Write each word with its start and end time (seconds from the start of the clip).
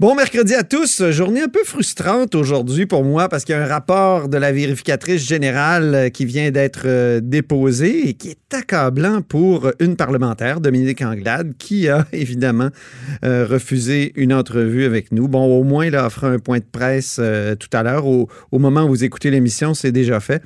Bon 0.00 0.14
mercredi 0.14 0.54
à 0.54 0.62
tous. 0.62 1.10
Journée 1.10 1.42
un 1.42 1.48
peu 1.48 1.64
frustrante 1.64 2.36
aujourd'hui 2.36 2.86
pour 2.86 3.02
moi 3.02 3.28
parce 3.28 3.44
qu'il 3.44 3.56
y 3.56 3.58
a 3.58 3.64
un 3.64 3.66
rapport 3.66 4.28
de 4.28 4.38
la 4.38 4.52
vérificatrice 4.52 5.26
générale 5.26 5.92
euh, 5.92 6.08
qui 6.08 6.24
vient 6.24 6.52
d'être 6.52 6.82
euh, 6.84 7.18
déposé 7.20 8.08
et 8.08 8.14
qui 8.14 8.28
est 8.28 8.54
accablant 8.54 9.22
pour 9.22 9.72
une 9.80 9.96
parlementaire, 9.96 10.60
Dominique 10.60 11.02
Anglade, 11.02 11.54
qui 11.58 11.88
a 11.88 12.06
évidemment 12.12 12.68
euh, 13.24 13.44
refusé 13.44 14.12
une 14.14 14.32
entrevue 14.32 14.84
avec 14.84 15.10
nous. 15.10 15.26
Bon, 15.26 15.46
au 15.46 15.64
moins, 15.64 15.86
il 15.86 15.96
a 15.96 16.06
offert 16.06 16.26
un 16.26 16.38
point 16.38 16.58
de 16.58 16.64
presse 16.70 17.20
tout 17.58 17.76
à 17.76 17.82
l'heure. 17.82 18.06
Au, 18.06 18.28
moment 18.52 18.84
où 18.84 18.90
vous 18.90 19.02
écoutez 19.02 19.32
l'émission, 19.32 19.74
c'est 19.74 19.90
déjà 19.90 20.20
fait. 20.20 20.42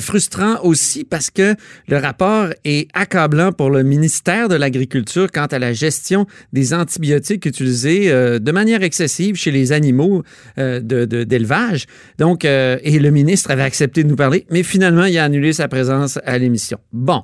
frustrant 0.00 0.60
aussi 0.62 1.02
parce 1.02 1.30
que 1.30 1.56
le 1.88 1.96
rapport 1.96 2.50
est 2.64 2.88
accablant 2.94 3.50
pour 3.50 3.70
le 3.70 3.82
ministère 3.82 4.48
de 4.48 4.54
l'Agriculture 4.54 5.32
quant 5.32 5.46
à 5.46 5.58
la 5.58 5.72
gestion 5.72 6.26
des 6.52 6.72
antibiotiques 6.72 7.46
utilisés 7.46 8.08
de 8.38 8.52
manière 8.52 8.84
excessive 8.92 9.36
chez 9.36 9.50
les 9.50 9.72
animaux 9.72 10.22
euh, 10.58 10.80
d'élevage. 10.80 11.86
Donc, 12.18 12.44
euh, 12.44 12.76
et 12.82 12.98
le 12.98 13.10
ministre 13.10 13.50
avait 13.50 13.62
accepté 13.62 14.04
de 14.04 14.08
nous 14.08 14.16
parler, 14.16 14.46
mais 14.50 14.62
finalement, 14.62 15.06
il 15.06 15.16
a 15.18 15.24
annulé 15.24 15.54
sa 15.54 15.66
présence 15.68 16.18
à 16.24 16.36
l'émission. 16.36 16.78
Bon. 16.92 17.22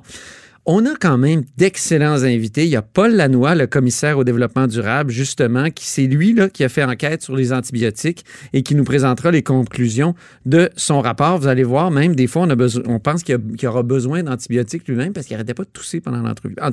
On 0.71 0.85
a 0.85 0.93
quand 1.01 1.17
même 1.17 1.45
d'excellents 1.57 2.21
invités. 2.21 2.63
Il 2.63 2.69
y 2.69 2.75
a 2.75 2.83
Paul 2.83 3.15
Lannoy, 3.15 3.55
le 3.55 3.65
commissaire 3.65 4.19
au 4.19 4.23
développement 4.23 4.67
durable, 4.67 5.09
justement, 5.09 5.71
qui 5.71 5.87
c'est 5.87 6.05
lui 6.05 6.31
là, 6.31 6.47
qui 6.47 6.63
a 6.63 6.69
fait 6.69 6.83
enquête 6.83 7.23
sur 7.23 7.35
les 7.35 7.51
antibiotiques 7.51 8.23
et 8.53 8.61
qui 8.61 8.75
nous 8.75 8.83
présentera 8.83 9.31
les 9.31 9.41
conclusions 9.41 10.13
de 10.45 10.69
son 10.75 11.01
rapport. 11.01 11.39
Vous 11.39 11.47
allez 11.47 11.63
voir, 11.63 11.89
même 11.89 12.15
des 12.15 12.27
fois, 12.27 12.43
on, 12.43 12.51
a 12.51 12.55
besoin, 12.55 12.83
on 12.85 12.99
pense 12.99 13.23
qu'il 13.23 13.39
aura 13.65 13.81
besoin 13.81 14.21
d'antibiotiques 14.21 14.87
lui-même 14.87 15.11
parce 15.11 15.25
qu'il 15.25 15.33
n'arrêtait 15.33 15.55
pas 15.55 15.63
de 15.63 15.69
tousser 15.69 16.01
pendant 16.01 16.21
l'entrevue. 16.21 16.53
Ah, 16.61 16.69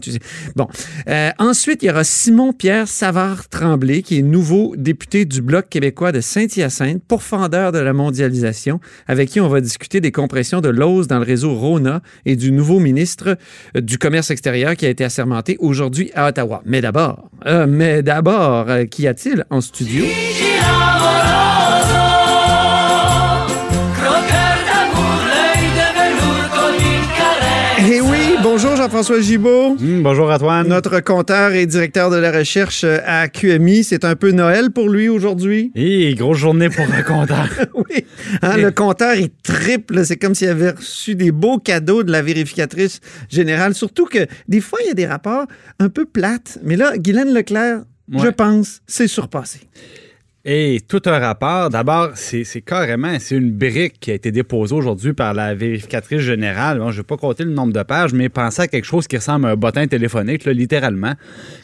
bon. 0.57 0.69
Euh, 1.09 1.31
ensuite, 1.39 1.83
il 1.83 1.87
y 1.87 1.91
aura 1.91 2.05
Simon-Pierre 2.05 2.89
Savard-Tremblay, 2.89 4.03
qui 4.03 4.19
est 4.19 4.23
nouveau 4.23 4.75
député 4.77 5.25
du 5.25 5.41
Bloc 5.41 5.71
québécois 5.71 6.13
de 6.13 6.21
Saint-Hyacinthe, 6.21 7.03
pourfendeur 7.03 7.73
de 7.73 7.79
la 7.79 7.95
mondialisation, 7.95 8.79
avec 9.07 9.31
qui 9.31 9.41
on 9.41 9.49
va 9.49 9.63
discuter 9.63 10.03
des 10.03 10.13
compressions 10.13 10.61
de 10.61 10.69
l'ose 10.69 11.09
dans 11.09 11.19
le 11.19 11.25
réseau 11.25 11.55
RONA 11.55 12.03
et 12.27 12.37
du 12.37 12.53
nouveau 12.53 12.79
ministre 12.79 13.39
du 13.87 13.99
commerce 13.99 14.31
extérieur 14.31 14.75
qui 14.75 14.85
a 14.85 14.89
été 14.89 15.05
assermenté 15.05 15.57
aujourd'hui 15.61 16.11
à 16.15 16.29
Ottawa. 16.29 16.61
Mais 16.67 16.81
d'abord, 16.81 17.31
euh, 17.47 17.67
mais 17.69 18.03
d'abord, 18.03 18.69
euh, 18.69 18.85
qu'y 18.85 19.07
a-t-il 19.07 19.45
en 19.49 19.61
studio? 19.61 20.05
Jean-François 28.87 29.21
Gibault. 29.21 29.75
Hmm, 29.81 30.05
bonjour 30.05 30.31
Antoine. 30.31 30.69
Notre 30.69 31.01
compteur 31.01 31.55
et 31.55 31.67
directeur 31.67 32.09
de 32.09 32.19
la 32.19 32.31
recherche 32.31 32.85
euh, 32.85 33.01
à 33.05 33.27
QMI. 33.27 33.83
C'est 33.83 34.05
un 34.05 34.15
peu 34.15 34.31
Noël 34.31 34.71
pour 34.71 34.89
lui 34.89 35.09
aujourd'hui. 35.09 35.73
Et 35.75 36.15
grosse 36.15 36.39
journée 36.39 36.69
pour 36.69 36.87
le 36.87 37.03
compteur. 37.03 37.49
oui. 37.75 38.07
Hein, 38.43 38.59
le 38.59 38.71
compteur 38.71 39.15
est 39.17 39.33
triple. 39.43 40.05
C'est 40.05 40.17
comme 40.17 40.37
s'il 40.37 40.51
avait 40.51 40.71
reçu 40.71 41.17
des 41.17 41.33
beaux 41.33 41.59
cadeaux 41.59 42.05
de 42.05 42.13
la 42.13 42.23
vérificatrice 42.23 43.01
générale. 43.29 43.75
Surtout 43.75 44.07
que 44.07 44.25
des 44.47 44.61
fois, 44.61 44.79
il 44.85 44.87
y 44.87 44.91
a 44.93 44.95
des 44.95 45.07
rapports 45.07 45.47
un 45.81 45.89
peu 45.89 46.05
plates. 46.05 46.61
Mais 46.63 46.77
là, 46.77 46.97
Guylaine 46.97 47.35
Leclerc, 47.35 47.81
je 48.13 48.29
pense, 48.29 48.83
c'est 48.87 49.09
surpassé. 49.09 49.63
Et 50.49 50.81
tout 50.87 51.03
un 51.07 51.19
rapport. 51.19 51.71
D'abord, 51.71 52.11
c'est 52.15 52.45
carrément, 52.61 53.17
c'est 53.19 53.35
une 53.35 53.51
brique 53.51 53.99
qui 53.99 54.13
a 54.13 54.15
été 54.15 54.31
déposée 54.31 54.77
aujourd'hui 54.77 55.13
par 55.13 55.35
la 55.35 55.57
vérificatrice 55.57 56.21
générale. 56.21 56.79
je 56.79 56.85
ne 56.85 56.93
vais 56.93 57.03
pas 57.03 57.17
compter 57.17 57.43
le 57.43 57.51
nombre 57.51 57.73
de 57.73 57.83
pages, 57.83 58.15
mais 58.15 58.29
pensez 58.29 58.63
à 58.63 58.69
quelque 58.69 58.85
chose 58.85 59.09
qui 59.09 59.17
ressemble 59.17 59.47
à 59.47 59.49
un 59.51 59.57
bottin 59.57 59.89
téléphonique, 59.89 60.45
littéralement, 60.45 61.15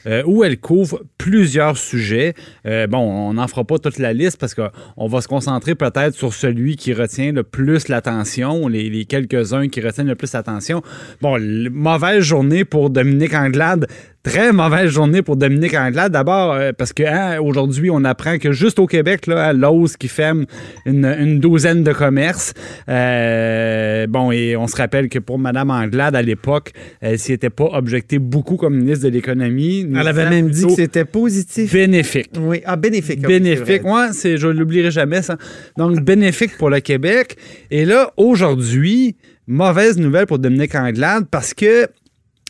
euh, 0.09 0.25
où 0.26 0.42
elle 0.42 0.59
couvre 0.59 1.00
plusieurs 1.16 1.76
sujets. 1.76 2.34
Euh, 2.66 2.88
bon, 2.88 2.98
on 2.98 3.34
n'en 3.34 3.47
fera 3.47 3.62
pas 3.62 3.78
toute 3.78 4.00
la 4.00 4.12
liste 4.12 4.37
parce 4.41 4.56
qu'on 4.56 5.06
va 5.06 5.21
se 5.21 5.28
concentrer 5.28 5.76
peut-être 5.76 6.16
sur 6.16 6.34
celui 6.34 6.75
qui 6.75 6.92
retient 6.92 7.31
le 7.31 7.44
plus 7.44 7.87
l'attention, 7.87 8.66
les, 8.66 9.04
quelques-uns 9.04 9.69
qui 9.69 9.81
retiennent 9.81 10.09
le 10.09 10.16
plus 10.16 10.32
l'attention. 10.32 10.82
Bon, 11.21 11.38
mauvaise 11.71 12.25
journée 12.25 12.65
pour 12.65 12.91
Dominique 12.91 13.34
Anglade 13.34 13.87
Très 14.22 14.53
mauvaise 14.53 14.88
journée 14.88 15.21
pour 15.21 15.37
Dominique 15.37 15.75
Anglade. 15.75 16.12
D'abord, 16.12 16.53
euh, 16.53 16.71
parce 16.72 16.92
que 16.92 17.03
hein, 17.03 17.38
on 17.41 18.04
apprend 18.04 18.38
que 18.38 18.53
juste 18.53 18.72
au 18.78 18.87
Québec, 18.87 19.27
là, 19.27 19.53
l'OS 19.53 19.97
qui 19.97 20.09
ferme 20.09 20.47
une, 20.87 21.38
douzaine 21.41 21.83
de 21.83 21.93
commerces. 21.93 22.55
Euh, 22.88 24.06
bon, 24.06 24.33
et 24.33 24.56
on 24.56 24.66
se 24.66 24.77
rappelle 24.77 25.09
que 25.09 25.19
pour 25.19 25.38
Mme 25.38 25.71
Anglade, 25.71 26.15
à 26.15 26.22
l'époque, 26.22 26.72
elle 27.00 27.19
s'y 27.19 27.33
était 27.33 27.50
pas 27.50 27.69
objecttée 27.72 28.19
beaucoup 28.19 28.56
comme 28.56 28.77
ministre 28.77 29.05
de 29.05 29.10
l'Économie. 29.10 29.87
Elle 29.94 30.09
avait 30.09 30.28
même 30.28 30.50
dit 30.50 30.66
que 30.66 30.75
c'était 30.75 31.05
positif. 31.05 31.72
Bénéfique. 31.72 32.31
Oui, 32.38 32.62
ah, 32.65 32.77
bénéfique. 32.77 33.21
bénéfique. 33.21 33.83
Moi, 33.83 34.12
c'est, 34.12 34.37
je 34.37 34.49
l'oublierai 34.49 34.91
jamais, 34.91 35.22
ça. 35.22 35.37
Donc, 35.77 36.00
bénéfique 36.00 36.56
pour 36.59 36.71
le 36.71 36.81
Québec. 36.81 37.37
Et 37.71 37.84
là, 37.84 38.12
aujourd'hui, 38.16 39.16
mauvaise 39.47 39.99
nouvelle 39.99 40.27
pour 40.27 40.39
Dominique 40.39 40.75
Anglade 40.75 41.27
parce 41.31 41.54
que 41.54 41.89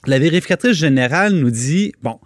la 0.07 0.19
vérificatrice 0.19 0.77
générale 0.77 1.33
nous 1.33 1.51
dit, 1.51 1.93
bon, 2.03 2.19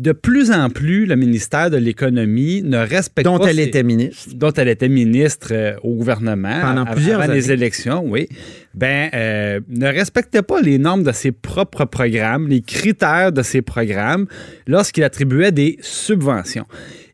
de 0.00 0.12
plus 0.12 0.50
en 0.50 0.70
plus, 0.70 1.04
le 1.04 1.14
ministère 1.14 1.68
de 1.68 1.76
l'Économie 1.76 2.62
ne 2.62 2.78
respecte 2.78 3.26
dont 3.26 3.38
pas... 3.38 3.50
elle 3.50 3.60
était 3.60 3.82
ministre. 3.82 4.30
Dont 4.34 4.52
elle 4.52 4.68
était 4.68 4.88
ministre 4.88 5.48
euh, 5.52 5.74
au 5.82 5.94
gouvernement. 5.94 6.60
Pendant 6.62 6.86
plusieurs 6.86 7.20
avant 7.20 7.32
les 7.32 7.52
élections, 7.52 8.02
oui. 8.06 8.26
Ben, 8.72 9.10
euh, 9.12 9.60
ne 9.68 9.86
respectait 9.86 10.40
pas 10.40 10.62
les 10.62 10.78
normes 10.78 11.02
de 11.02 11.12
ses 11.12 11.32
propres 11.32 11.84
programmes, 11.84 12.48
les 12.48 12.62
critères 12.62 13.30
de 13.30 13.42
ses 13.42 13.60
programmes, 13.60 14.26
lorsqu'il 14.66 15.04
attribuait 15.04 15.52
des 15.52 15.76
subventions. 15.82 16.66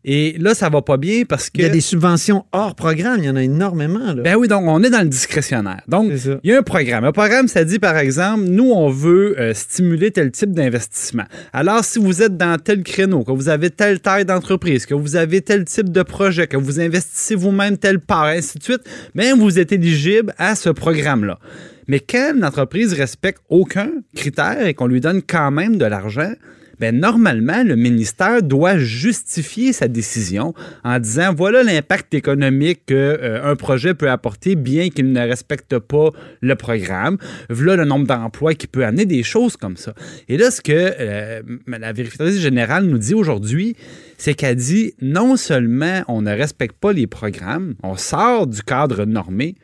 Et 0.08 0.36
là, 0.38 0.54
ça 0.54 0.68
va 0.68 0.82
pas 0.82 0.98
bien 0.98 1.24
parce 1.28 1.50
que. 1.50 1.58
Il 1.58 1.62
y 1.62 1.66
a 1.66 1.68
des 1.68 1.80
subventions 1.80 2.44
hors 2.52 2.76
programme, 2.76 3.18
il 3.18 3.24
y 3.24 3.28
en 3.28 3.34
a 3.34 3.42
énormément. 3.42 4.14
Là. 4.14 4.22
Ben 4.22 4.36
oui, 4.36 4.46
donc 4.46 4.62
on 4.64 4.80
est 4.84 4.90
dans 4.90 5.02
le 5.02 5.08
discrétionnaire. 5.08 5.82
Donc, 5.88 6.12
il 6.44 6.50
y 6.50 6.54
a 6.54 6.58
un 6.58 6.62
programme. 6.62 7.04
Un 7.04 7.10
programme, 7.10 7.48
ça 7.48 7.64
dit 7.64 7.80
par 7.80 7.98
exemple, 7.98 8.44
nous, 8.44 8.70
on 8.70 8.88
veut 8.88 9.34
euh, 9.40 9.52
stimuler 9.52 10.12
tel 10.12 10.30
type 10.30 10.52
d'investissement. 10.52 11.24
Alors, 11.52 11.84
si 11.84 11.98
vous 11.98 12.22
êtes 12.22 12.36
dans 12.36 12.56
tel 12.56 12.84
créneau, 12.84 13.24
que 13.24 13.32
vous 13.32 13.48
avez 13.48 13.70
telle 13.70 13.98
taille 13.98 14.24
d'entreprise, 14.24 14.86
que 14.86 14.94
vous 14.94 15.16
avez 15.16 15.40
tel 15.40 15.64
type 15.64 15.90
de 15.90 16.02
projet, 16.04 16.46
que 16.46 16.56
vous 16.56 16.78
investissez 16.78 17.34
vous-même 17.34 17.76
telle 17.76 17.98
part, 17.98 18.26
ainsi 18.26 18.58
de 18.58 18.62
suite, 18.62 18.82
même 19.16 19.40
vous 19.40 19.58
êtes 19.58 19.72
éligible 19.72 20.32
à 20.38 20.54
ce 20.54 20.70
programme-là. 20.70 21.40
Mais 21.88 21.98
quand 21.98 22.32
une 22.36 22.44
entreprise 22.44 22.92
respecte 22.92 23.42
aucun 23.48 23.90
critère 24.14 24.64
et 24.66 24.74
qu'on 24.74 24.86
lui 24.86 25.00
donne 25.00 25.22
quand 25.22 25.50
même 25.50 25.78
de 25.78 25.84
l'argent, 25.84 26.32
ben 26.78 26.98
normalement, 26.98 27.62
le 27.64 27.76
ministère 27.76 28.42
doit 28.42 28.78
justifier 28.78 29.72
sa 29.72 29.88
décision 29.88 30.54
en 30.84 30.98
disant 30.98 31.34
voilà 31.34 31.62
l'impact 31.62 32.14
économique 32.14 32.86
qu'un 32.86 32.94
euh, 32.94 33.54
projet 33.54 33.94
peut 33.94 34.10
apporter 34.10 34.56
bien 34.56 34.90
qu'il 34.90 35.12
ne 35.12 35.20
respecte 35.20 35.78
pas 35.78 36.10
le 36.40 36.54
programme, 36.54 37.18
voilà 37.48 37.76
le 37.76 37.84
nombre 37.84 38.06
d'emplois 38.06 38.54
qui 38.54 38.66
peut 38.66 38.84
amener 38.84 39.06
des 39.06 39.22
choses 39.22 39.56
comme 39.56 39.76
ça. 39.76 39.94
Et 40.28 40.36
là, 40.36 40.50
ce 40.50 40.60
que 40.60 40.72
euh, 40.72 41.42
la 41.66 41.92
vérificatrice 41.92 42.40
générale 42.40 42.84
nous 42.84 42.98
dit 42.98 43.14
aujourd'hui, 43.14 43.76
c'est 44.18 44.34
qu'elle 44.34 44.56
dit 44.56 44.94
non 45.00 45.36
seulement 45.36 46.02
on 46.08 46.22
ne 46.22 46.30
respecte 46.30 46.76
pas 46.78 46.92
les 46.92 47.06
programmes, 47.06 47.74
on 47.82 47.96
sort 47.96 48.46
du 48.46 48.62
cadre 48.62 49.04
normé, 49.04 49.54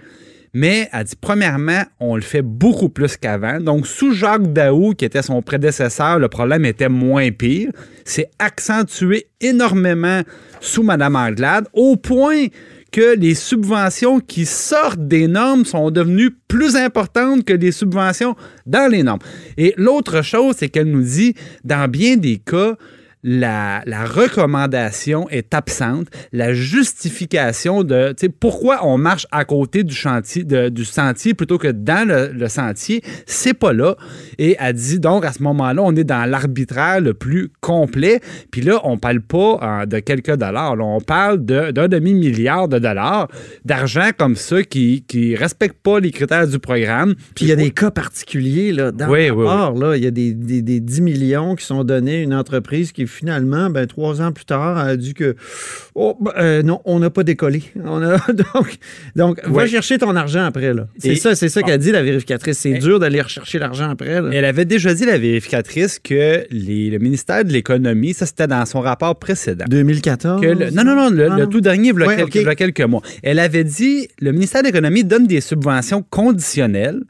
mais 0.55 0.89
elle 0.93 1.05
dit, 1.05 1.17
premièrement, 1.19 1.83
on 1.99 2.15
le 2.15 2.23
fait 2.23 2.43
beaucoup 2.43 2.91
plus 2.91 3.17
qu'avant. 3.17 3.59
Donc, 3.59 3.87
sous 3.87 4.13
Jacques 4.13 4.53
Daou, 4.53 4.93
qui 4.95 5.05
était 5.05 5.23
son 5.23 5.41
prédécesseur, 5.41 6.19
le 6.19 6.29
problème 6.29 6.65
était 6.67 6.91
moins 6.91 7.31
pire. 7.31 7.71
C'est 8.05 8.31
accentué 8.39 9.29
énormément 9.41 10.21
sous 10.61 10.83
Mme 10.83 11.17
Anglade, 11.17 11.69
au 11.73 11.97
point 11.97 12.47
que 12.91 13.17
les 13.17 13.35
subventions 13.35 14.21
qui 14.21 14.45
sortent 14.45 15.09
des 15.09 15.27
normes 15.27 15.65
sont 15.65 15.91
devenues 15.91 16.31
plus 16.47 16.77
importantes 16.77 17.45
que 17.45 17.55
les 17.55 17.73
subventions 17.73 18.37
dans 18.67 18.91
les 18.91 19.03
normes. 19.03 19.21
Et 19.57 19.73
l'autre 19.79 20.21
chose, 20.21 20.57
c'est 20.59 20.69
qu'elle 20.69 20.91
nous 20.91 21.03
dit, 21.03 21.35
dans 21.65 21.89
bien 21.89 22.19
des 22.19 22.37
cas, 22.37 22.77
la, 23.23 23.83
recommandation 24.05 25.29
est 25.31 25.55
absente, 25.55 26.09
la 26.33 26.55
justification 26.55 27.85
de 27.85 28.15
pourquoi 28.41 28.85
on 28.87 28.99
marche 28.99 29.27
à 29.31 29.45
côté 29.45 29.85
du 29.85 29.95
chantier, 29.95 30.45
du 30.45 30.85
sentier 30.85 31.35
plutôt 31.35 31.59
que 31.59 31.69
dans 31.69 32.09
le, 32.09 32.49
sentier, 32.49 33.03
c'est 33.27 33.55
pas 33.55 33.73
là. 33.73 33.97
Et 34.39 34.57
elle 34.59 34.75
dit 34.75 34.99
donc 34.99 35.25
à 35.25 35.33
ce 35.33 35.43
moment-là, 35.43 35.83
on 35.83 35.95
est 35.95 36.05
dans 36.05 36.29
l'arbitraire 36.29 37.01
le 37.01 37.15
plus 37.15 37.51
complet. 37.61 38.21
Puis 38.51 38.61
là, 38.61 38.81
on 38.85 38.99
parle 38.99 39.21
pas 39.21 39.61
euh, 39.63 39.87
de 39.87 40.01
quelques 40.01 40.37
dollars, 40.37 40.77
on 40.79 41.01
parle 41.01 41.39
d'un 41.39 41.89
demi-milliard 41.89 42.69
de 42.69 42.79
dollars 42.79 43.29
d'argent 43.65 44.11
comme 44.17 44.37
ça 44.37 44.63
qui 44.63 45.05
ne 45.15 45.39
respecte 45.39 45.77
pas 45.83 46.01
les 46.01 46.11
critères 46.11 46.49
du 46.49 46.59
programme. 46.59 47.15
Puis 47.35 47.47
il 47.47 47.49
y 47.49 47.53
a 47.53 47.57
des 47.57 47.71
cas 47.71 47.91
particuliers 47.91 48.73
là, 48.73 48.91
dans 48.91 49.07
le 49.07 49.33
rapport, 49.33 49.79
là, 49.79 49.97
il 49.97 50.03
y 50.03 50.07
a 50.07 50.11
des, 50.11 50.35
des, 50.35 50.63
des 50.63 50.81
10 50.81 51.01
millions 51.03 51.55
qui 51.55 51.65
sont 51.65 51.85
donnés 51.85 52.21
à 52.21 52.23
une 52.23 52.35
entreprise 52.35 52.93
qui 52.93 53.07
finalement, 53.13 53.71
ben, 53.71 53.87
trois 53.87 54.21
ans 54.21 54.33
plus 54.33 54.45
tard, 54.45 54.79
a 54.79 54.97
dit 54.97 55.15
que 55.15 55.37
oh, 55.95 56.17
ben, 56.21 56.33
euh, 56.37 56.63
non, 56.63 56.81
on 56.85 56.99
n'a 56.99 57.11
pas 57.11 57.23
décollé. 57.23 57.63
On 57.85 58.03
a, 58.03 58.17
donc, 58.55 58.79
donc 59.17 59.41
va 59.47 59.67
chercher 59.67 59.99
ton 59.99 60.17
argent 60.17 60.45
après. 60.45 60.73
C'est 60.99 61.17
ça, 61.17 61.35
c'est 61.35 61.49
ça 61.49 61.63
qu'a 61.63 61.79
dit 61.79 61.93
la 61.93 62.03
vérificatrice. 62.03 62.59
C'est 62.59 62.79
dur 62.79 62.99
d'aller 62.99 63.21
rechercher 63.21 63.59
l'argent 63.59 63.91
après. 63.91 64.21
Elle 64.33 64.45
avait 64.45 64.65
déjà 64.65 64.95
dit, 64.95 65.05
la 65.05 65.19
vérificatrice, 65.19 65.99
que 65.99 66.45
le 66.51 66.99
ministère 66.99 67.45
de 67.45 67.53
l'Économie, 67.53 68.15
ça 68.15 68.27
c'était 68.27 68.47
dans 68.47 68.65
son 68.67 68.81
rapport 68.81 69.17
précédent. 69.17 69.65
2014? 69.69 70.43
non, 70.73 70.85
non, 70.85 70.97
non, 70.97 71.11
le, 71.11 71.31
ah, 71.31 71.47
tout 71.47 71.61
dernier, 71.61 71.93
il 71.95 72.43
y, 72.43 72.47
a 72.47 72.55
quelques, 72.55 72.81
mois. 72.81 73.03
Elle 73.23 73.39
avait 73.39 73.65
dit, 73.65 74.09
le 74.21 74.33
ministère 74.33 74.63
de 74.63 74.67
l'Économie 74.69 75.05
donne 75.05 75.27
des 75.27 75.41
subventions 75.41 76.05
conditionnelles 76.09 77.01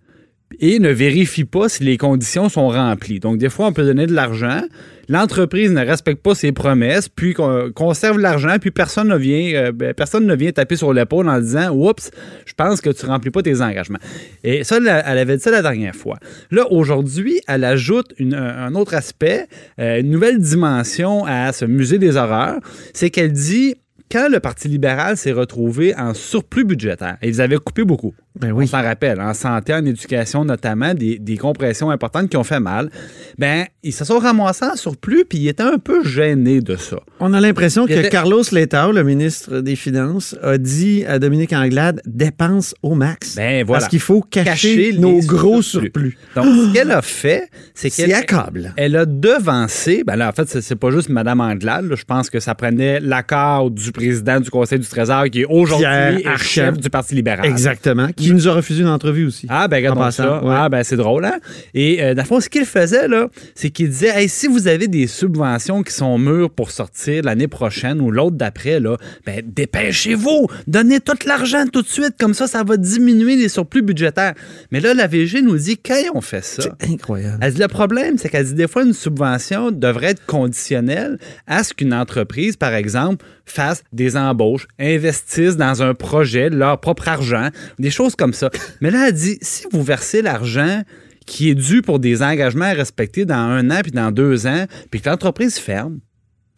et 0.60 0.78
ne 0.78 0.90
vérifie 0.90 1.44
pas 1.44 1.68
si 1.68 1.84
les 1.84 1.96
conditions 1.96 2.48
sont 2.48 2.68
remplies. 2.68 3.20
Donc, 3.20 3.38
des 3.38 3.48
fois, 3.48 3.66
on 3.66 3.72
peut 3.72 3.84
donner 3.84 4.06
de 4.06 4.12
l'argent, 4.12 4.62
l'entreprise 5.08 5.70
ne 5.70 5.84
respecte 5.84 6.22
pas 6.22 6.34
ses 6.34 6.52
promesses, 6.52 7.08
puis 7.08 7.34
conserve 7.74 8.18
l'argent, 8.18 8.56
puis 8.60 8.70
personne 8.70 9.08
ne 9.08 9.16
vient, 9.16 9.54
euh, 9.54 9.72
ben, 9.72 9.94
personne 9.94 10.26
ne 10.26 10.34
vient 10.34 10.52
taper 10.52 10.76
sur 10.76 10.92
l'épaule 10.92 11.28
en 11.28 11.40
disant 11.40 11.70
Oups, 11.70 12.10
je 12.46 12.54
pense 12.54 12.80
que 12.80 12.90
tu 12.90 13.06
remplis 13.06 13.30
pas 13.30 13.42
tes 13.42 13.60
engagements. 13.60 13.98
Et 14.44 14.64
ça, 14.64 14.78
elle 14.78 15.18
avait 15.18 15.36
dit 15.36 15.42
ça 15.42 15.50
la 15.50 15.62
dernière 15.62 15.94
fois. 15.94 16.18
Là, 16.50 16.70
aujourd'hui, 16.70 17.40
elle 17.48 17.64
ajoute 17.64 18.12
un 18.20 18.74
autre 18.74 18.94
aspect, 18.94 19.46
euh, 19.78 20.00
une 20.00 20.10
nouvelle 20.10 20.38
dimension 20.38 21.24
à 21.26 21.52
ce 21.52 21.64
musée 21.64 21.98
des 21.98 22.16
horreurs, 22.16 22.60
c'est 22.92 23.10
qu'elle 23.10 23.32
dit 23.32 23.76
quand 24.12 24.28
le 24.28 24.40
Parti 24.40 24.68
libéral 24.68 25.16
s'est 25.16 25.32
retrouvé 25.32 25.94
en 25.96 26.12
surplus 26.12 26.64
budgétaire, 26.64 27.16
et 27.22 27.28
ils 27.28 27.40
avaient 27.40 27.56
coupé 27.56 27.82
beaucoup, 27.82 28.14
ben 28.38 28.52
oui. 28.52 28.64
on 28.64 28.66
s'en 28.66 28.82
rappelle, 28.82 29.20
en 29.20 29.34
santé, 29.34 29.74
en 29.74 29.84
éducation 29.84 30.44
notamment, 30.44 30.94
des, 30.94 31.36
compressions 31.40 31.90
importantes 31.90 32.28
qui 32.28 32.36
ont 32.36 32.44
fait 32.44 32.60
mal, 32.60 32.90
ben 33.38 33.64
ils 33.82 33.92
se 33.92 34.04
sont 34.04 34.18
ramassés 34.18 34.66
en 34.66 34.76
surplus, 34.76 35.24
puis 35.28 35.38
ils 35.38 35.48
étaient 35.48 35.62
un 35.62 35.78
peu 35.78 36.04
gênés 36.04 36.60
de 36.60 36.76
ça. 36.76 36.98
On 37.20 37.32
a 37.34 37.40
l'impression 37.40 37.86
que 37.86 38.08
Carlos 38.08 38.42
Letao, 38.52 38.92
le 38.92 39.02
ministre 39.02 39.60
des 39.60 39.76
Finances, 39.76 40.36
a 40.42 40.58
dit 40.58 41.04
à 41.06 41.18
Dominique 41.18 41.52
Anglade, 41.52 42.00
dépense 42.06 42.74
au 42.82 42.94
max. 42.94 43.34
Ben 43.34 43.64
voilà. 43.64 43.80
Parce 43.80 43.90
qu'il 43.90 44.00
faut 44.00 44.20
cacher, 44.20 44.92
nos 44.98 45.18
gros 45.20 45.62
surplus. 45.62 46.16
Donc, 46.36 46.44
ce 46.44 46.72
qu'elle 46.72 46.92
a 46.92 47.02
fait, 47.02 47.48
c'est 47.74 47.90
qu'elle 47.90 48.14
accable. 48.14 48.72
Elle 48.76 48.96
a 48.96 49.06
devancé, 49.06 50.04
ben 50.06 50.16
là, 50.16 50.28
en 50.28 50.32
fait, 50.32 50.60
c'est 50.60 50.76
pas 50.76 50.90
juste 50.90 51.08
Mme 51.08 51.40
Anglade, 51.40 51.92
je 51.94 52.04
pense 52.04 52.30
que 52.30 52.38
ça 52.40 52.54
prenait 52.54 53.00
l'accord 53.00 53.70
du 53.70 53.90
président 53.90 54.12
président 54.12 54.40
du 54.40 54.50
Conseil 54.50 54.78
du 54.78 54.86
Trésor, 54.86 55.24
qui 55.30 55.42
est 55.42 55.46
aujourd'hui 55.46 56.24
chef 56.38 56.78
du 56.78 56.90
Parti 56.90 57.14
libéral. 57.14 57.46
Exactement. 57.46 58.08
Qui 58.14 58.21
nous 58.30 58.48
a 58.48 58.52
refusé 58.52 58.82
une 58.82 58.88
entrevue 58.88 59.26
aussi. 59.26 59.46
Ah, 59.48 59.68
ben, 59.68 59.76
regarde 59.76 60.12
ça. 60.12 60.42
Ah, 60.46 60.68
ben, 60.68 60.82
c'est 60.82 60.96
drôle, 60.96 61.24
hein? 61.24 61.38
Et, 61.74 62.02
euh, 62.02 62.14
dans 62.14 62.22
le 62.22 62.26
fond, 62.26 62.40
ce 62.40 62.48
qu'il 62.48 62.64
faisait, 62.64 63.08
là, 63.08 63.28
c'est 63.54 63.70
qu'il 63.70 63.88
disait, 63.88 64.28
si 64.28 64.46
vous 64.46 64.68
avez 64.68 64.88
des 64.88 65.06
subventions 65.06 65.82
qui 65.82 65.92
sont 65.92 66.18
mûres 66.18 66.50
pour 66.50 66.70
sortir 66.70 67.22
l'année 67.24 67.48
prochaine 67.48 68.00
ou 68.00 68.10
l'autre 68.10 68.36
d'après, 68.36 68.80
là, 68.80 68.96
ben, 69.26 69.42
dépêchez-vous! 69.44 70.46
Donnez 70.66 71.00
tout 71.00 71.16
l'argent 71.26 71.64
tout 71.72 71.82
de 71.82 71.88
suite, 71.88 72.14
comme 72.18 72.34
ça, 72.34 72.46
ça 72.46 72.64
va 72.64 72.76
diminuer 72.76 73.36
les 73.36 73.48
surplus 73.48 73.82
budgétaires. 73.82 74.34
Mais 74.70 74.80
là, 74.80 74.94
la 74.94 75.06
VG 75.06 75.42
nous 75.42 75.56
dit, 75.56 75.78
quand 75.78 76.00
on 76.14 76.20
fait 76.20 76.44
ça? 76.44 76.62
C'est 76.62 76.90
incroyable. 76.90 77.38
Elle 77.40 77.54
dit, 77.54 77.60
le 77.60 77.68
problème, 77.68 78.18
c'est 78.18 78.28
qu'elle 78.28 78.46
dit, 78.46 78.54
des 78.54 78.68
fois, 78.68 78.82
une 78.82 78.92
subvention 78.92 79.70
devrait 79.70 80.10
être 80.10 80.26
conditionnelle 80.26 81.18
à 81.46 81.62
ce 81.64 81.74
qu'une 81.74 81.94
entreprise, 81.94 82.56
par 82.56 82.74
exemple, 82.74 83.24
fassent 83.44 83.82
des 83.92 84.16
embauches, 84.16 84.66
investissent 84.78 85.56
dans 85.56 85.82
un 85.82 85.94
projet, 85.94 86.50
leur 86.50 86.80
propre 86.80 87.08
argent, 87.08 87.48
des 87.78 87.90
choses 87.90 88.11
comme 88.16 88.32
ça. 88.32 88.50
Mais 88.80 88.90
là, 88.90 89.08
elle 89.08 89.14
dit, 89.14 89.38
si 89.40 89.66
vous 89.72 89.82
versez 89.82 90.22
l'argent 90.22 90.82
qui 91.26 91.50
est 91.50 91.54
dû 91.54 91.82
pour 91.82 91.98
des 91.98 92.22
engagements 92.22 92.64
à 92.64 92.72
respecter 92.72 93.24
dans 93.24 93.36
un 93.36 93.70
an 93.70 93.80
puis 93.82 93.92
dans 93.92 94.10
deux 94.10 94.46
ans, 94.46 94.66
puis 94.90 95.00
que 95.00 95.08
l'entreprise 95.08 95.58
ferme, 95.58 96.00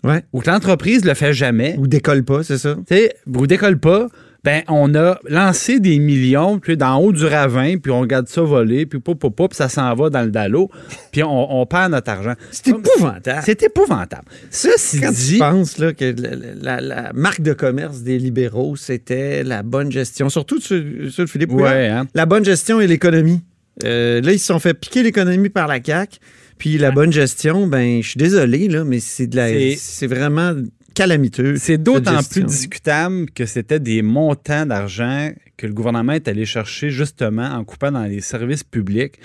ouais. 0.05 0.25
ou 0.33 0.41
que 0.41 0.51
l'entreprise 0.51 1.05
le 1.05 1.15
fait 1.15 1.33
jamais. 1.33 1.77
Ou 1.79 1.87
décolle 1.87 2.25
pas, 2.25 2.43
c'est 2.43 2.59
ça? 2.59 2.77
Ou 3.27 3.47
décolle 3.47 3.79
pas, 3.79 4.09
ben 4.45 4.63
on 4.69 4.95
a 4.95 5.19
lancé 5.27 5.81
des 5.81 5.99
millions 5.99 6.59
puis 6.59 6.77
d'en 6.77 6.99
haut 6.99 7.13
du 7.13 7.25
ravin, 7.25 7.79
puis 7.79 7.91
on 7.91 8.01
regarde 8.01 8.29
ça 8.29 8.43
voler, 8.43 8.85
puis 8.85 9.01
pop, 9.01 9.19
pop, 9.19 9.35
pop, 9.35 9.55
ça 9.55 9.71
s'en 9.71 9.95
va 9.95 10.11
dans 10.11 10.23
le 10.23 10.31
dallo, 10.31 10.71
puis 11.13 11.23
on, 11.25 11.65
perd 11.67 11.93
notre 11.93 12.11
argent. 12.11 12.35
C'est 12.51 12.69
épouvantable. 12.69 13.43
C'est 13.45 13.63
épouvantable. 13.63 14.27
Ceci 14.51 15.01
Quand 15.01 15.13
dit... 15.13 15.33
tu 15.33 15.39
penses 15.39 15.79
là, 15.79 15.95
que 15.95 16.15
la, 16.61 17.13
marque 17.15 17.41
de 17.41 17.55
commerce 17.55 18.03
des 18.03 18.19
libéraux, 18.19 18.77
c'était 18.77 19.43
la 19.43 19.63
bonne 19.63 19.91
gestion, 19.91 20.29
surtout 20.29 20.61
sur, 20.61 20.83
sur 21.11 21.27
Philippe 21.27 21.53
ouais, 21.53 21.89
hein? 21.89 22.07
la 22.15 22.27
bonne 22.27 22.45
gestion 22.45 22.81
et 22.81 22.87
l'économie. 22.87 23.41
Euh, 23.83 24.21
là, 24.21 24.33
ils 24.33 24.39
se 24.39 24.47
sont 24.47 24.59
fait 24.59 24.75
piquer 24.75 25.03
l'économie 25.03 25.49
par 25.49 25.67
la 25.67 25.83
CAQ. 25.83 26.19
Puis 26.59 26.79
la 26.79 26.93
bonne 26.93 27.13
gestion, 27.13 27.67
ben, 27.67 28.01
je 28.01 28.11
suis 28.11 28.19
désolé, 28.19 28.69
là, 28.69 28.85
mais 28.85 29.01
c'est 29.01 29.27
de 29.27 29.37
la, 29.37 29.49
c'est 29.77 30.07
vraiment 30.07 30.55
calamiteux. 30.95 31.57
C'est 31.57 31.79
d'autant 31.79 32.23
plus 32.23 32.45
discutable 32.45 33.31
que 33.31 33.47
c'était 33.47 33.81
des 33.81 34.03
montants 34.03 34.67
d'argent 34.67 35.31
que 35.57 35.67
le 35.67 35.73
gouvernement 35.73 36.13
est 36.13 36.29
allé 36.29 36.47
chercher 36.47 36.91
justement 36.91 37.47
en 37.47 37.65
coupant 37.65 37.93
dans 37.93 38.05
les 38.05 38.21
services 38.21 38.65
publics. 38.65 39.19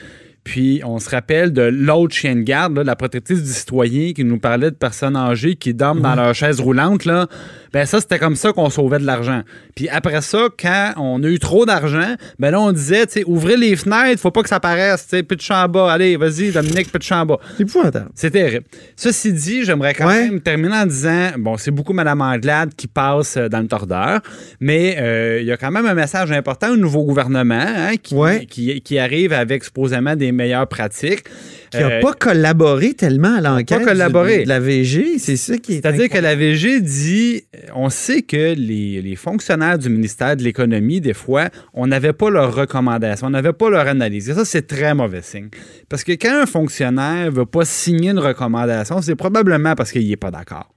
Puis 0.50 0.82
on 0.84 0.98
se 0.98 1.12
rappelle 1.12 1.54
de 1.54 1.62
l'autre 1.62 2.16
chien 2.16 2.36
de 2.36 2.42
garde, 2.42 2.80
la 2.80 2.96
protectrice 2.96 3.44
du 3.44 3.52
citoyen, 3.52 4.14
qui 4.14 4.24
nous 4.24 4.40
parlait 4.40 4.72
de 4.72 4.76
personnes 4.76 5.16
âgées 5.16 5.56
qui 5.56 5.76
dorment 5.76 6.02
dans 6.02 6.16
leur 6.16 6.34
chaise 6.34 6.60
roulante. 6.60 7.06
Là. 7.06 7.28
Ben 7.72 7.86
ça, 7.86 8.02
c'était 8.02 8.18
comme 8.18 8.36
ça 8.36 8.52
qu'on 8.52 8.72
sauvait 8.72 8.98
de 8.98 9.06
l'argent. 9.06 9.44
Puis 9.76 9.88
après 9.90 10.22
ça, 10.22 10.48
quand 10.60 10.94
on 10.98 11.22
a 11.24 11.28
eu 11.28 11.38
trop 11.38 11.68
d'argent, 11.68 12.16
ben 12.40 12.50
là, 12.50 12.60
on 12.60 12.72
disait, 12.72 13.06
tu 13.06 13.14
sais, 13.14 13.24
ouvrez 13.28 13.58
les 13.58 13.76
fenêtres, 13.76 14.20
faut 14.20 14.32
pas 14.32 14.42
que 14.42 14.50
ça 14.50 14.60
paraisse, 14.60 15.08
tu 15.08 15.18
sais, 15.18 15.22
de 15.22 15.54
en 15.54 15.70
bas. 15.70 15.94
Allez, 15.94 16.18
vas-y, 16.18 16.50
Dominique, 16.50 16.92
pitch 16.92 17.12
en 17.12 17.28
bas. 17.28 17.38
C'est 17.56 17.64
épouvantable. 17.64 18.10
C'est 18.16 18.32
terrible. 18.32 18.66
Ceci 18.96 19.32
dit, 19.32 19.66
j'aimerais 19.66 19.94
quand 19.94 20.08
même 20.08 20.42
terminer 20.42 20.78
en 20.78 20.86
disant, 20.88 21.30
bon, 21.38 21.58
c'est 21.58 21.70
beaucoup 21.70 21.94
Mme 21.94 22.22
Anglade 22.22 22.74
qui 22.76 22.88
passe 22.88 23.38
euh, 23.38 23.50
dans 23.50 23.60
le 23.60 23.68
tordeur, 23.68 24.22
mais 24.60 24.98
euh, 25.00 25.38
il 25.42 25.46
y 25.46 25.52
a 25.52 25.58
quand 25.58 25.70
même 25.70 25.86
un 25.86 25.94
message 25.94 26.32
important 26.32 26.72
au 26.72 26.76
nouveau 26.76 27.04
gouvernement 27.04 27.54
hein, 27.54 27.98
qui, 28.02 28.16
qui, 28.48 28.82
qui 28.82 28.98
arrive 28.98 29.32
avec 29.32 29.64
supposément 29.64 30.16
des 30.16 30.32
meilleures 30.40 30.68
pratiques 30.68 31.26
qui 31.72 31.78
n'a 31.78 31.98
euh, 31.98 32.02
pas 32.02 32.14
collaboré 32.14 32.94
tellement 32.94 33.36
à 33.36 33.42
l'enquête 33.42 33.82
de, 33.82 34.48
la 34.48 34.60
VG. 34.60 35.20
C'est 35.20 35.38
ça 35.38 35.58
qui 35.58 35.74
est. 35.74 35.76
C'est-à-dire 35.82 36.10
que 36.10 36.18
la 36.18 36.36
VG 36.36 36.82
dit 36.82 37.44
on 37.76 37.90
sait 37.90 38.22
que 38.22 38.56
les, 38.56 39.16
fonctionnaires 39.16 39.78
du 39.78 39.90
ministère 39.90 40.36
de 40.36 40.44
l'Économie, 40.44 41.02
des 41.02 41.14
fois, 41.14 41.50
on 41.74 41.88
n'avait 41.88 42.14
pas 42.14 42.30
leurs 42.30 42.56
recommandations, 42.56 43.28
on 43.28 43.32
n'avait 43.32 43.54
pas 43.54 43.70
leur 43.70 43.88
analyse. 43.88 44.30
Et 44.30 44.34
ça, 44.34 44.46
c'est 44.46 44.66
très 44.66 44.94
mauvais 44.94 45.22
signe. 45.22 45.50
Parce 45.90 46.04
que 46.04 46.14
quand 46.14 46.42
un 46.42 46.46
fonctionnaire 46.46 47.26
ne 47.26 47.32
veut 47.32 47.46
pas 47.46 47.66
signer 47.66 48.12
une 48.12 48.20
recommandation, 48.20 49.02
c'est 49.02 49.16
probablement 49.16 49.76
parce 49.76 49.92
qu'il 49.92 50.08
n'est 50.08 50.16
pas 50.16 50.32
d'accord. 50.32 50.70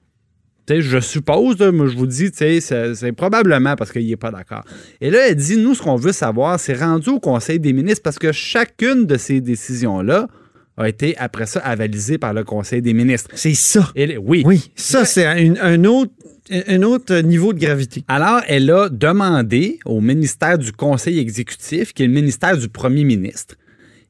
Je 0.68 1.00
suppose, 1.00 1.58
mais 1.58 1.88
je 1.88 1.96
vous 1.96 2.06
dis, 2.06 2.30
c'est 2.32 3.12
probablement 3.12 3.76
parce 3.76 3.92
qu'il 3.92 4.06
n'est 4.06 4.16
pas 4.16 4.30
d'accord. 4.30 4.64
Et 5.00 5.10
là, 5.10 5.28
elle 5.28 5.36
dit, 5.36 5.56
nous, 5.56 5.74
ce 5.74 5.82
qu'on 5.82 5.96
veut 5.96 6.12
savoir, 6.12 6.58
c'est 6.58 6.74
rendu 6.74 7.10
au 7.10 7.20
Conseil 7.20 7.60
des 7.60 7.72
ministres 7.72 8.02
parce 8.02 8.18
que 8.18 8.32
chacune 8.32 9.06
de 9.06 9.16
ces 9.16 9.40
décisions-là 9.40 10.28
a 10.76 10.88
été 10.88 11.16
après 11.18 11.46
ça 11.46 11.60
avalisé 11.60 12.18
par 12.18 12.32
le 12.32 12.44
Conseil 12.44 12.80
des 12.80 12.94
ministres. 12.94 13.30
C'est 13.34 13.54
ça. 13.54 13.92
oui. 13.96 14.42
Oui, 14.46 14.72
ça, 14.74 15.04
c'est 15.04 15.26
un, 15.26 15.84
autre, 15.84 16.12
un 16.50 16.82
autre 16.82 17.20
niveau 17.20 17.52
de 17.52 17.58
gravité. 17.58 18.04
Alors, 18.08 18.40
elle 18.46 18.70
a 18.70 18.88
demandé 18.88 19.78
au 19.84 20.00
ministère 20.00 20.58
du 20.58 20.72
Conseil 20.72 21.18
exécutif, 21.18 21.92
qui 21.92 22.04
est 22.04 22.06
le 22.06 22.12
ministère 22.12 22.56
du 22.56 22.68
Premier 22.68 23.04
ministre, 23.04 23.56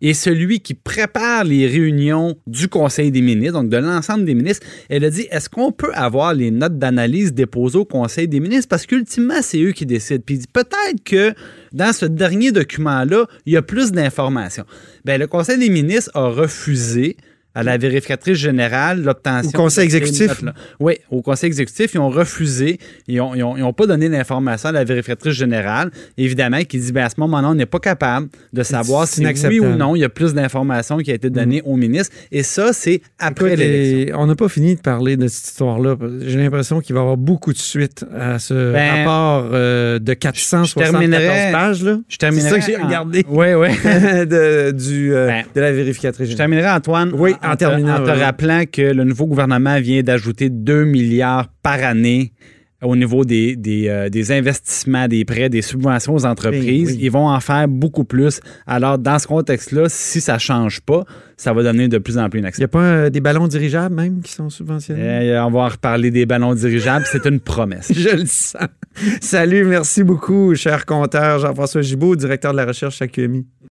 et 0.03 0.15
celui 0.15 0.61
qui 0.61 0.75
prépare 0.75 1.45
les 1.45 1.67
réunions 1.69 2.37
du 2.49 2.69
Conseil 2.69 3.13
des 3.13 3.23
ministres, 3.23 3.61
donc 3.61 3.71
de 3.71 3.77
l'ensemble 3.77 4.25
des 4.25 4.35
ministres, 4.35 4.67
elle 4.91 5.05
a 5.05 5.11
dit 5.11 5.29
est-ce 5.31 5.49
qu'on 5.49 5.71
peut 5.71 5.93
avoir 5.95 6.35
les 6.35 6.51
notes 6.51 6.77
d'analyse 6.77 7.33
déposées 7.33 7.79
au 7.79 7.85
Conseil 7.85 8.27
des 8.27 8.41
ministres? 8.41 8.69
Parce 8.69 8.85
qu'ultimement, 8.85 9.41
c'est 9.41 9.63
eux 9.63 9.71
qui 9.71 9.87
décident. 9.87 10.23
Puis 10.27 10.43
peut-être 10.53 11.05
que 11.05 11.33
dans 11.73 11.93
ce 11.93 12.05
dernier 12.05 12.51
document-là, 12.51 13.27
il 13.47 13.53
y 13.53 13.57
a 13.57 13.63
plus 13.63 13.93
d'informations. 13.93 14.65
Bien, 15.05 15.19
le 15.19 15.29
Conseil 15.29 15.59
des 15.59 15.71
ministres 15.71 16.11
a 16.15 16.29
refusé 16.29 17.17
à 17.55 17.63
la 17.63 17.77
vérificatrice 17.77 18.39
générale 18.39 19.03
l'obtention. 19.03 19.51
Au 19.59 19.63
conseil 19.63 19.85
exécutif? 19.85 20.43
Oui, 20.81 20.95
au 21.11 21.23
conseil 21.23 21.49
exécutif, 21.49 21.95
ils 21.95 21.99
ont 21.99 22.11
refusé. 22.11 22.79
Ils 23.09 23.19
n'ont 23.19 23.73
pas 23.73 23.87
donné 23.87 24.09
l'information 24.09 24.71
à 24.71 24.73
la 24.73 24.85
vérificatrice 24.85 25.35
générale, 25.35 25.91
évidemment, 26.17 26.63
qui 26.65 26.79
dit 26.79 26.93
ben, 26.93 27.05
à 27.05 27.11
ce 27.11 27.17
moment-là, 27.19 27.51
on 27.51 27.55
n'est 27.55 27.67
pas 27.67 27.79
capable 27.79 28.29
de 28.53 28.63
savoir 28.63 29.07
si 29.07 29.25
oui 29.47 29.61
ou 29.61 29.77
non 29.77 29.97
il 29.97 30.01
y 30.01 30.05
a 30.05 30.09
plus 30.09 30.35
d'informations 30.35 30.99
qui 30.99 31.11
a 31.11 31.15
été 31.15 31.31
données 31.31 31.63
mm. 31.63 31.71
au 31.71 31.77
ministre. 31.77 32.15
Et 32.31 32.43
ça, 32.43 32.73
c'est 32.73 33.03
après 33.19 33.57
l'élection. 33.57 34.17
On 34.19 34.27
n'a 34.27 34.35
pas 34.35 34.49
fini 34.49 34.77
de 34.77 34.81
parler 34.81 35.17
de 35.17 35.29
cette 35.29 35.49
histoire-là. 35.49 35.97
J'ai 36.21 36.39
l'impression 36.39 36.81
qu'il 36.81 36.95
va 36.95 37.01
y 37.01 37.03
avoir 37.03 37.17
beaucoup 37.17 37.53
de 37.53 37.59
suites 37.59 38.05
à 38.17 38.39
ce 38.39 38.73
ben, 38.73 39.05
rapport 39.05 39.51
euh, 39.53 39.99
de 39.99 40.15
474 40.15 41.53
pages. 41.53 41.83
Là. 41.83 41.99
Je 42.09 42.17
terminerai. 42.17 42.49
C'est 42.49 42.55
ça 42.55 42.61
que 42.61 42.67
j'ai 42.67 42.77
regardé. 42.77 43.25
Oui, 43.29 43.55
oui. 43.55 43.69
de, 43.85 44.71
du, 44.71 45.15
euh, 45.15 45.27
ben, 45.27 45.45
de 45.55 45.61
la 45.61 45.73
vérificatrice 45.73 46.29
générale. 46.29 46.33
Je 46.33 46.37
terminerai, 46.37 46.71
Antoine. 46.71 47.13
Oui, 47.15 47.35
en, 47.43 47.57
terminant. 47.57 48.03
En 48.03 48.05
te 48.05 48.11
rappelant 48.11 48.65
que 48.71 48.83
le 48.83 49.05
nouveau 49.05 49.27
gouvernement 49.27 49.81
vient 49.81 50.03
d'ajouter 50.03 50.51
2 50.51 50.85
milliards 50.85 51.49
par 51.63 51.83
année 51.83 52.33
au 52.83 52.97
niveau 52.97 53.25
des, 53.25 53.55
des, 53.57 53.89
euh, 53.89 54.09
des, 54.09 54.33
investissements, 54.33 55.07
des 55.07 55.25
prêts, 55.25 55.49
des 55.49 55.63
subventions 55.63 56.15
aux 56.15 56.27
entreprises. 56.27 56.97
Ils 57.01 57.11
vont 57.11 57.29
en 57.29 57.41
faire 57.41 57.69
beaucoup 57.69 58.05
plus. 58.05 58.41
Alors, 58.67 58.99
dans 58.99 59.19
ce 59.19 59.27
contexte-là, 59.27 59.85
si 59.89 60.21
ça 60.21 60.35
ne 60.35 60.39
change 60.39 60.81
pas, 60.81 61.05
ça 61.37 61.53
va 61.53 61.63
donner 61.63 61.89
de 61.89 61.99
plus 61.99 62.19
en 62.19 62.29
plus 62.29 62.41
une 62.41 62.51
Il 62.53 62.59
n'y 62.59 62.65
a 62.65 62.69
pas 62.69 62.83
euh, 62.83 63.11
des 63.11 63.21
ballons 63.21 63.47
dirigeables 63.47 63.95
même 63.95 64.21
qui 64.21 64.33
sont 64.33 64.51
subventionnés? 64.51 65.29
Eh, 65.29 65.39
on 65.39 65.51
va 65.51 65.61
en 65.61 65.69
reparler 65.69 66.11
des 66.11 66.27
ballons 66.27 66.55
dirigeables. 66.55 67.05
C'est 67.11 67.25
une 67.27 67.41
promesse. 67.41 67.93
Je 67.95 68.17
le 68.17 68.27
sens. 68.27 68.57
Salut, 69.21 69.65
merci 69.65 70.03
beaucoup, 70.03 70.55
cher 70.55 70.85
compteur 70.85 71.39
Jean-François 71.39 71.83
Gibault, 71.83 72.17
directeur 72.17 72.53
de 72.53 72.59
la 72.59 72.67
recherche 72.67 73.01
à 73.01 73.07
QMI. 73.07 73.47